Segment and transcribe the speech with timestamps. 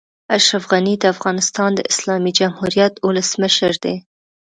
[0.37, 3.95] اشرف غني د افغانستان د اسلامي جمهوريت اولسمشر دئ.